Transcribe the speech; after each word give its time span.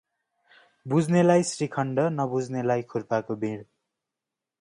बुझ्नेलाई 0.85 1.43
श्रीखण्ड 1.49 2.05
नबुझ्नेलाई 2.15 2.87
खुर्पाको 2.95 3.37
बिड!! 3.45 3.63